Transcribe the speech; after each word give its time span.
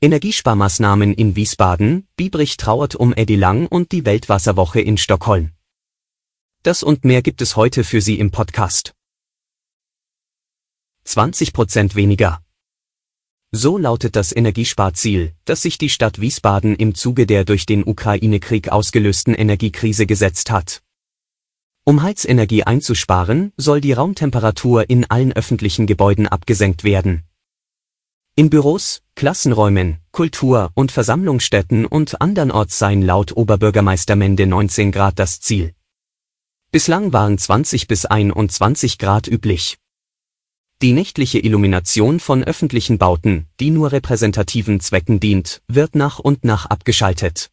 Energiesparmaßnahmen 0.00 1.12
in 1.12 1.34
Wiesbaden, 1.34 2.06
Biebrich 2.14 2.56
trauert 2.56 2.94
um 2.94 3.12
Eddie 3.12 3.34
Lang 3.34 3.66
und 3.66 3.90
die 3.90 4.04
Weltwasserwoche 4.04 4.80
in 4.80 4.96
Stockholm. 4.96 5.50
Das 6.62 6.84
und 6.84 7.04
mehr 7.04 7.20
gibt 7.20 7.42
es 7.42 7.56
heute 7.56 7.82
für 7.82 8.00
Sie 8.00 8.16
im 8.20 8.30
Podcast. 8.30 8.94
20 11.02 11.52
Prozent 11.52 11.96
weniger. 11.96 12.44
So 13.50 13.76
lautet 13.76 14.14
das 14.14 14.30
Energiesparziel, 14.30 15.34
das 15.44 15.62
sich 15.62 15.78
die 15.78 15.88
Stadt 15.88 16.20
Wiesbaden 16.20 16.76
im 16.76 16.94
Zuge 16.94 17.26
der 17.26 17.44
durch 17.44 17.66
den 17.66 17.82
Ukraine-Krieg 17.84 18.68
ausgelösten 18.68 19.34
Energiekrise 19.34 20.06
gesetzt 20.06 20.52
hat. 20.52 20.80
Um 21.82 22.02
Heizenergie 22.02 22.62
einzusparen, 22.62 23.52
soll 23.56 23.80
die 23.80 23.94
Raumtemperatur 23.94 24.88
in 24.88 25.10
allen 25.10 25.32
öffentlichen 25.32 25.88
Gebäuden 25.88 26.28
abgesenkt 26.28 26.84
werden. 26.84 27.27
In 28.38 28.50
Büros, 28.50 29.02
Klassenräumen, 29.16 29.98
Kultur- 30.12 30.70
und 30.74 30.92
Versammlungsstätten 30.92 31.84
und 31.84 32.20
andernorts 32.20 32.78
seien 32.78 33.02
laut 33.02 33.36
Oberbürgermeister 33.36 34.14
Mende 34.14 34.46
19 34.46 34.92
Grad 34.92 35.18
das 35.18 35.40
Ziel. 35.40 35.74
Bislang 36.70 37.12
waren 37.12 37.36
20 37.36 37.88
bis 37.88 38.06
21 38.06 38.98
Grad 38.98 39.26
üblich. 39.26 39.78
Die 40.80 40.92
nächtliche 40.92 41.40
Illumination 41.40 42.20
von 42.20 42.44
öffentlichen 42.44 42.96
Bauten, 42.96 43.48
die 43.58 43.70
nur 43.70 43.90
repräsentativen 43.90 44.78
Zwecken 44.78 45.18
dient, 45.18 45.60
wird 45.66 45.96
nach 45.96 46.20
und 46.20 46.44
nach 46.44 46.66
abgeschaltet. 46.66 47.50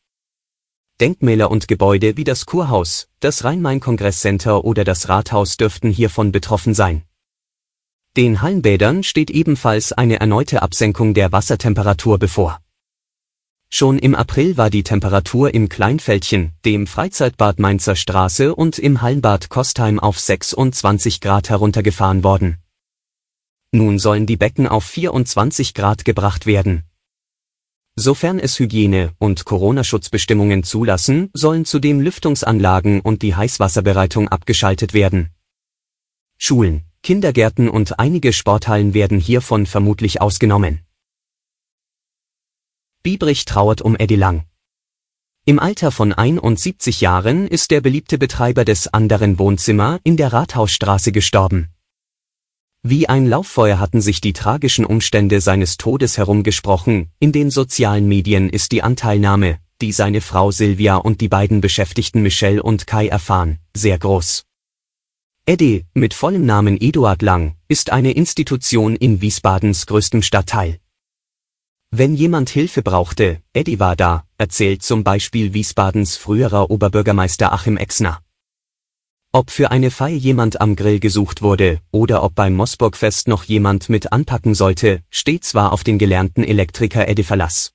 Denkmäler 1.02 1.50
und 1.50 1.68
Gebäude 1.68 2.16
wie 2.16 2.26
das 2.26 2.46
Kurhaus, 2.46 3.08
das 3.22 3.44
Rhein-Main-Kongress-Center 3.44 4.64
oder 4.64 4.84
das 4.84 5.10
Rathaus 5.10 5.58
dürften 5.58 5.90
hiervon 5.90 6.32
betroffen 6.32 6.76
sein. 6.76 7.05
Den 8.18 8.42
Hallenbädern 8.42 9.04
steht 9.04 9.30
ebenfalls 9.30 9.92
eine 9.92 10.22
erneute 10.22 10.62
Absenkung 10.62 11.14
der 11.14 11.34
Wassertemperatur 11.34 12.18
bevor. 12.18 12.62
Schon 13.70 14.00
im 14.00 14.16
April 14.16 14.56
war 14.56 14.70
die 14.70 14.84
Temperatur 14.84 15.54
im 15.54 15.68
Kleinfältchen, 15.68 16.54
dem 16.64 16.88
Freizeitbad 16.88 17.60
Mainzer 17.60 17.98
Straße 17.98 18.56
und 18.56 18.80
im 18.80 19.02
Hallenbad 19.02 19.50
Kostheim 19.50 20.00
auf 20.00 20.18
26 20.18 21.20
Grad 21.20 21.50
heruntergefahren 21.50 22.24
worden. 22.24 22.60
Nun 23.74 24.00
sollen 24.00 24.26
die 24.26 24.38
Becken 24.38 24.66
auf 24.66 24.86
24 24.86 25.74
Grad 25.74 26.06
gebracht 26.06 26.46
werden. 26.46 26.86
Sofern 27.98 28.40
es 28.40 28.58
Hygiene- 28.58 29.12
und 29.18 29.44
Corona-Schutzbestimmungen 29.44 30.64
zulassen, 30.64 31.32
sollen 31.34 31.66
zudem 31.66 32.00
Lüftungsanlagen 32.00 33.02
und 33.02 33.24
die 33.24 33.36
Heißwasserbereitung 33.36 34.30
abgeschaltet 34.30 34.94
werden. 34.94 35.32
Schulen, 36.38 36.85
Kindergärten 37.06 37.70
und 37.70 38.00
einige 38.00 38.34
Sporthallen 38.34 38.96
werden 38.96 39.20
hiervon 39.20 39.68
vermutlich 39.68 40.22
ausgenommen. 40.22 40.80
Biebrich 43.04 43.46
trauert 43.46 43.84
um 43.84 43.96
Eddie 43.96 44.16
Lang. 44.16 44.46
Im 45.46 45.60
Alter 45.60 45.92
von 45.92 46.14
71 46.14 47.02
Jahren 47.02 47.48
ist 47.48 47.70
der 47.70 47.82
beliebte 47.82 48.18
Betreiber 48.18 48.66
des 48.66 48.92
anderen 48.92 49.38
Wohnzimmer 49.38 50.00
in 50.04 50.18
der 50.18 50.34
Rathausstraße 50.34 51.12
gestorben. 51.12 51.70
Wie 52.82 53.08
ein 53.08 53.28
Lauffeuer 53.28 53.78
hatten 53.78 54.02
sich 54.02 54.20
die 54.20 54.34
tragischen 54.34 54.84
Umstände 54.84 55.42
seines 55.42 55.78
Todes 55.78 56.18
herumgesprochen, 56.18 57.12
in 57.20 57.32
den 57.32 57.52
sozialen 57.52 58.08
Medien 58.08 58.50
ist 58.50 58.72
die 58.72 58.82
Anteilnahme, 58.82 59.60
die 59.80 59.92
seine 59.92 60.22
Frau 60.22 60.50
Silvia 60.50 60.96
und 60.96 61.22
die 61.22 61.30
beiden 61.30 61.62
Beschäftigten 61.62 62.24
Michelle 62.24 62.64
und 62.64 62.88
Kai 62.88 63.10
erfahren, 63.10 63.60
sehr 63.76 64.00
groß. 64.00 64.46
Eddie, 65.48 65.86
mit 65.94 66.16
vollem 66.16 66.48
Namen 66.48 66.76
Eduard 66.82 67.22
Lang, 67.22 67.54
ist 67.68 67.92
eine 67.92 68.14
Institution 68.14 68.96
in 68.96 69.22
Wiesbadens 69.22 69.86
größtem 69.86 70.24
Stadtteil. 70.24 70.80
Wenn 71.92 72.16
jemand 72.16 72.50
Hilfe 72.50 72.82
brauchte, 72.82 73.44
Eddie 73.54 73.80
war 73.80 73.96
da, 73.96 74.26
erzählt 74.40 74.82
zum 74.82 75.04
Beispiel 75.04 75.54
Wiesbadens 75.54 76.18
früherer 76.18 76.72
Oberbürgermeister 76.72 77.54
Achim 77.54 77.78
Exner. 77.78 78.24
Ob 79.34 79.52
für 79.52 79.70
eine 79.70 79.92
Feier 79.92 80.16
jemand 80.16 80.62
am 80.62 80.76
Grill 80.76 81.00
gesucht 81.00 81.44
wurde 81.44 81.80
oder 81.92 82.24
ob 82.24 82.34
beim 82.34 82.56
Mossburgfest 82.56 83.28
noch 83.28 83.44
jemand 83.44 83.88
mit 83.88 84.12
anpacken 84.12 84.56
sollte, 84.56 85.04
steht 85.12 85.44
zwar 85.44 85.74
auf 85.74 85.84
den 85.84 86.00
gelernten 86.00 86.44
Elektriker 86.44 87.08
Eddie 87.08 87.24
Verlass. 87.24 87.72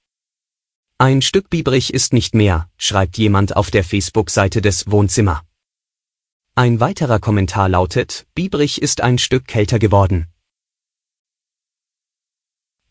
Ein 0.99 1.23
Stück 1.23 1.49
Biebrich 1.51 1.95
ist 1.95 2.15
nicht 2.15 2.35
mehr, 2.35 2.69
schreibt 2.77 3.17
jemand 3.17 3.55
auf 3.55 3.71
der 3.71 3.85
Facebook-Seite 3.85 4.61
des 4.61 4.91
Wohnzimmer. 4.91 5.45
Ein 6.61 6.79
weiterer 6.79 7.21
Kommentar 7.21 7.71
lautet, 7.71 8.27
Biebrich 8.35 8.83
ist 8.83 9.01
ein 9.01 9.17
Stück 9.17 9.47
kälter 9.47 9.79
geworden. 9.79 10.27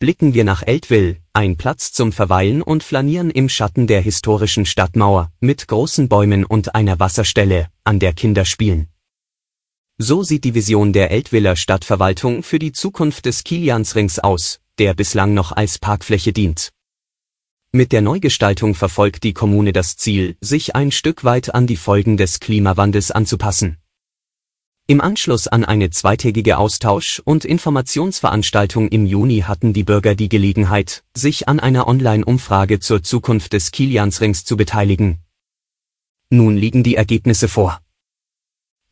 Blicken 0.00 0.34
wir 0.34 0.42
nach 0.42 0.64
Eltville, 0.66 1.18
ein 1.34 1.56
Platz 1.56 1.92
zum 1.92 2.10
Verweilen 2.10 2.62
und 2.62 2.82
Flanieren 2.82 3.30
im 3.30 3.48
Schatten 3.48 3.86
der 3.86 4.00
historischen 4.00 4.66
Stadtmauer, 4.66 5.30
mit 5.38 5.68
großen 5.68 6.08
Bäumen 6.08 6.44
und 6.44 6.74
einer 6.74 6.98
Wasserstelle, 6.98 7.68
an 7.84 8.00
der 8.00 8.12
Kinder 8.12 8.44
spielen. 8.44 8.88
So 9.98 10.24
sieht 10.24 10.42
die 10.42 10.56
Vision 10.56 10.92
der 10.92 11.12
Eltviller 11.12 11.54
Stadtverwaltung 11.54 12.42
für 12.42 12.58
die 12.58 12.72
Zukunft 12.72 13.24
des 13.24 13.44
Kiliansrings 13.44 14.18
aus, 14.18 14.58
der 14.78 14.94
bislang 14.94 15.32
noch 15.32 15.52
als 15.52 15.78
Parkfläche 15.78 16.32
dient. 16.32 16.72
Mit 17.72 17.92
der 17.92 18.02
Neugestaltung 18.02 18.74
verfolgt 18.74 19.22
die 19.22 19.32
Kommune 19.32 19.72
das 19.72 19.96
Ziel, 19.96 20.36
sich 20.40 20.74
ein 20.74 20.90
Stück 20.90 21.22
weit 21.22 21.54
an 21.54 21.68
die 21.68 21.76
Folgen 21.76 22.16
des 22.16 22.40
Klimawandels 22.40 23.12
anzupassen. 23.12 23.76
Im 24.88 25.00
Anschluss 25.00 25.46
an 25.46 25.64
eine 25.64 25.90
zweitägige 25.90 26.58
Austausch- 26.58 27.22
und 27.24 27.44
Informationsveranstaltung 27.44 28.88
im 28.88 29.06
Juni 29.06 29.42
hatten 29.42 29.72
die 29.72 29.84
Bürger 29.84 30.16
die 30.16 30.28
Gelegenheit, 30.28 31.04
sich 31.14 31.46
an 31.46 31.60
einer 31.60 31.86
Online-Umfrage 31.86 32.80
zur 32.80 33.04
Zukunft 33.04 33.52
des 33.52 33.70
Kiliansrings 33.70 34.44
zu 34.44 34.56
beteiligen. 34.56 35.18
Nun 36.28 36.56
liegen 36.56 36.82
die 36.82 36.96
Ergebnisse 36.96 37.46
vor. 37.46 37.80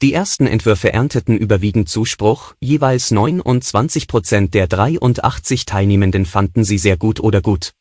Die 0.02 0.12
ersten 0.12 0.46
Entwürfe 0.46 0.92
ernteten 0.92 1.36
überwiegend 1.36 1.88
Zuspruch, 1.88 2.54
jeweils 2.60 3.10
29 3.10 4.06
Prozent 4.06 4.54
der 4.54 4.68
83 4.68 5.66
Teilnehmenden 5.66 6.26
fanden 6.26 6.62
sie 6.62 6.78
sehr 6.78 6.96
gut 6.96 7.18
oder 7.18 7.40
gut. 7.40 7.72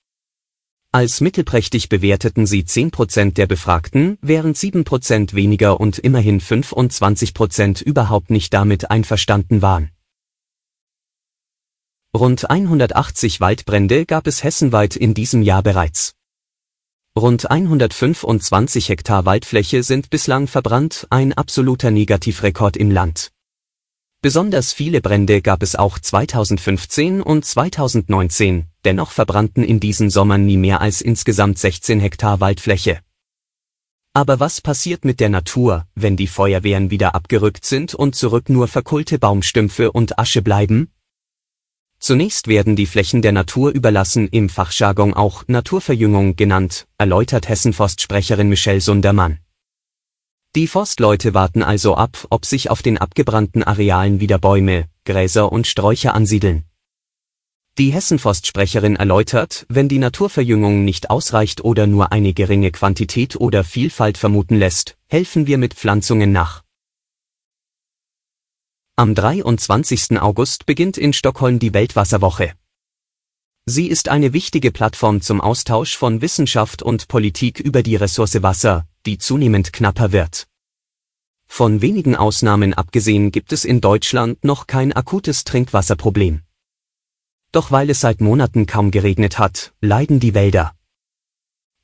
Als 0.92 1.22
mittelprächtig 1.22 1.90
bewerteten 1.90 2.46
sie 2.46 2.64
10% 2.64 3.34
der 3.34 3.46
Befragten, 3.46 4.18
während 4.22 4.58
7% 4.58 5.34
weniger 5.34 5.80
und 5.80 6.00
immerhin 6.00 6.40
25% 6.40 7.84
überhaupt 7.84 8.30
nicht 8.30 8.54
damit 8.54 8.90
einverstanden 8.90 9.62
waren. 9.62 9.92
Rund 12.16 12.50
180 12.50 13.42
Waldbrände 13.42 14.06
gab 14.06 14.28
es 14.28 14.44
hessenweit 14.44 14.96
in 14.96 15.14
diesem 15.14 15.42
Jahr 15.42 15.62
bereits. 15.62 16.16
Rund 17.18 17.50
125 17.52 18.90
Hektar 18.90 19.26
Waldfläche 19.26 19.84
sind 19.84 20.10
bislang 20.10 20.48
verbrannt, 20.48 21.06
ein 21.10 21.34
absoluter 21.34 21.92
Negativrekord 21.92 22.78
im 22.78 22.92
Land. 22.92 23.32
Besonders 24.28 24.74
viele 24.74 25.00
Brände 25.00 25.42
gab 25.42 25.64
es 25.64 25.78
auch 25.78 26.00
2015 26.00 27.22
und 27.22 27.46
2019, 27.46 28.66
dennoch 28.84 29.12
verbrannten 29.12 29.64
in 29.64 29.80
diesen 29.80 30.10
Sommern 30.10 30.46
nie 30.46 30.58
mehr 30.58 30.82
als 30.82 31.00
insgesamt 31.00 31.58
16 31.58 32.02
Hektar 32.02 32.42
Waldfläche. 32.42 33.00
Aber 34.12 34.42
was 34.42 34.60
passiert 34.60 35.06
mit 35.06 35.22
der 35.22 35.30
Natur, 35.30 35.88
wenn 35.96 36.18
die 36.18 36.28
Feuerwehren 36.28 36.92
wieder 36.92 37.16
abgerückt 37.16 37.64
sind 37.64 37.94
und 37.94 38.16
zurück 38.16 38.50
nur 38.50 38.68
verkohlte 38.68 39.18
Baumstümpfe 39.18 39.94
und 39.94 40.20
Asche 40.20 40.42
bleiben? 40.42 40.92
Zunächst 41.98 42.50
werden 42.50 42.76
die 42.76 42.86
Flächen 42.86 43.22
der 43.22 43.32
Natur 43.32 43.72
überlassen, 43.72 44.28
im 44.28 44.50
Fachjargon 44.50 45.14
auch 45.14 45.46
Naturverjüngung 45.48 46.36
genannt, 46.36 46.86
erläutert 46.98 47.48
Hessenforst-Sprecherin 47.48 48.50
Michelle 48.50 48.82
Sundermann. 48.82 49.40
Die 50.58 50.66
Forstleute 50.66 51.36
warten 51.36 51.62
also 51.62 51.94
ab, 51.94 52.26
ob 52.32 52.44
sich 52.44 52.72
auf 52.72 52.82
den 52.82 52.98
abgebrannten 52.98 53.62
Arealen 53.62 54.20
wieder 54.20 54.40
Bäume, 54.40 54.90
Gräser 55.06 55.52
und 55.52 55.68
Sträucher 55.68 56.16
ansiedeln. 56.16 56.64
Die 57.78 57.92
Hessenforst-Sprecherin 57.92 58.96
erläutert, 58.96 59.68
wenn 59.70 59.88
die 59.88 60.00
Naturverjüngung 60.00 60.84
nicht 60.84 61.12
ausreicht 61.12 61.64
oder 61.64 61.86
nur 61.86 62.12
eine 62.12 62.34
geringe 62.34 62.72
Quantität 62.72 63.36
oder 63.36 63.64
Vielfalt 63.64 64.18
vermuten 64.18 64.56
lässt, 64.56 64.98
helfen 65.06 65.46
wir 65.46 65.60
mit 65.60 65.76
Pflanzungen 65.76 66.32
nach. 66.32 66.64
Am 68.96 69.14
23. 69.14 70.20
August 70.20 70.66
beginnt 70.66 70.98
in 70.98 71.14
Stockholm 71.14 71.60
die 71.60 71.76
Weltwasserwoche. 71.76 72.54
Sie 73.68 73.86
ist 73.86 74.10
eine 74.10 74.34
wichtige 74.34 74.72
Plattform 74.72 75.22
zum 75.22 75.40
Austausch 75.40 75.96
von 75.96 76.22
Wissenschaft 76.22 76.82
und 76.82 77.08
Politik 77.08 77.60
über 77.60 77.84
die 77.84 77.96
Ressource 77.96 78.42
Wasser, 78.42 78.88
die 79.06 79.20
zunehmend 79.20 79.72
knapper 79.72 80.12
wird. 80.12 80.47
Von 81.48 81.82
wenigen 81.82 82.16
Ausnahmen 82.16 82.74
abgesehen 82.74 83.32
gibt 83.32 83.52
es 83.52 83.66
in 83.66 83.82
Deutschland 83.82 84.44
noch 84.44 84.68
kein 84.68 84.94
akutes 84.94 85.44
Trinkwasserproblem. 85.44 86.42
Doch 87.52 87.72
weil 87.72 87.90
es 87.90 88.02
seit 88.02 88.22
Monaten 88.22 88.68
kaum 88.68 88.92
geregnet 88.92 89.40
hat, 89.40 89.74
leiden 89.82 90.20
die 90.20 90.34
Wälder. 90.34 90.74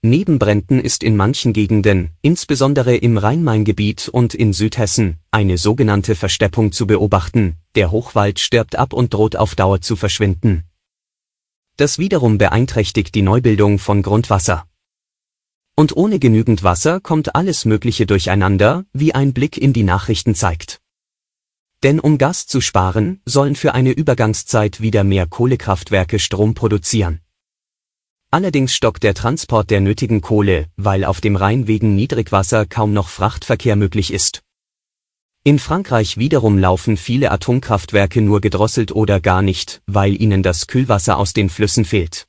Neben 0.05 0.37
Bränden 0.37 0.79
ist 0.79 1.01
in 1.01 1.15
manchen 1.15 1.53
Gegenden, 1.53 2.09
insbesondere 2.21 2.97
im 2.97 3.17
Rhein-Main-Gebiet 3.17 4.09
und 4.09 4.33
in 4.33 4.51
Südhessen, 4.51 5.17
eine 5.31 5.57
sogenannte 5.57 6.15
Versteppung 6.15 6.73
zu 6.73 6.85
beobachten, 6.85 7.55
der 7.75 7.89
Hochwald 7.89 8.39
stirbt 8.39 8.75
ab 8.75 8.91
und 8.91 9.13
droht 9.13 9.37
auf 9.37 9.55
Dauer 9.55 9.79
zu 9.79 9.95
verschwinden. 9.95 10.65
Das 11.77 11.99
wiederum 11.99 12.37
beeinträchtigt 12.37 13.15
die 13.15 13.21
Neubildung 13.21 13.79
von 13.79 14.01
Grundwasser. 14.01 14.67
Und 15.75 15.95
ohne 15.97 16.19
genügend 16.19 16.63
Wasser 16.63 16.99
kommt 16.99 17.35
alles 17.35 17.65
Mögliche 17.65 18.05
durcheinander, 18.05 18.85
wie 18.93 19.15
ein 19.15 19.33
Blick 19.33 19.57
in 19.57 19.73
die 19.73 19.83
Nachrichten 19.83 20.35
zeigt. 20.35 20.79
Denn 21.81 21.99
um 21.99 22.17
Gas 22.17 22.47
zu 22.47 22.61
sparen, 22.61 23.21
sollen 23.25 23.55
für 23.55 23.73
eine 23.73 23.91
Übergangszeit 23.91 24.81
wieder 24.81 25.03
mehr 25.03 25.27
Kohlekraftwerke 25.27 26.19
Strom 26.19 26.53
produzieren. 26.53 27.21
Allerdings 28.31 28.73
stockt 28.73 29.03
der 29.03 29.13
Transport 29.13 29.69
der 29.69 29.81
nötigen 29.81 30.21
Kohle, 30.21 30.67
weil 30.75 31.03
auf 31.03 31.21
dem 31.21 31.35
Rhein 31.35 31.67
wegen 31.67 31.95
Niedrigwasser 31.95 32.65
kaum 32.65 32.93
noch 32.93 33.09
Frachtverkehr 33.09 33.75
möglich 33.75 34.13
ist. 34.13 34.41
In 35.43 35.59
Frankreich 35.59 36.17
wiederum 36.17 36.57
laufen 36.57 36.95
viele 36.95 37.29
Atomkraftwerke 37.29 38.21
nur 38.21 38.39
gedrosselt 38.39 38.93
oder 38.93 39.19
gar 39.19 39.41
nicht, 39.41 39.81
weil 39.87 40.19
ihnen 40.19 40.41
das 40.41 40.67
Kühlwasser 40.67 41.17
aus 41.17 41.33
den 41.33 41.49
Flüssen 41.49 41.83
fehlt. 41.83 42.27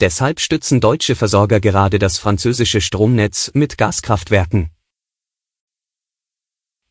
Deshalb 0.00 0.40
stützen 0.40 0.80
deutsche 0.80 1.14
Versorger 1.14 1.58
gerade 1.58 1.98
das 1.98 2.18
französische 2.18 2.82
Stromnetz 2.82 3.50
mit 3.54 3.78
Gaskraftwerken. 3.78 4.68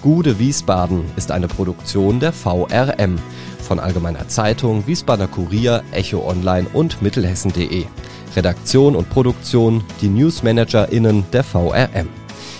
Gude 0.00 0.38
Wiesbaden 0.38 1.04
ist 1.16 1.32
eine 1.32 1.48
Produktion 1.48 2.20
der 2.20 2.32
VRM 2.32 3.18
von 3.60 3.80
Allgemeiner 3.80 4.28
Zeitung, 4.28 4.86
Wiesbadener 4.86 5.26
Kurier, 5.28 5.82
Echo 5.90 6.24
Online 6.28 6.68
und 6.72 7.02
Mittelhessen.de. 7.02 7.86
Redaktion 8.36 8.94
und 8.94 9.10
Produktion 9.10 9.82
die 10.00 10.08
NewsmanagerInnen 10.08 11.24
der 11.32 11.42
VRM. 11.42 12.08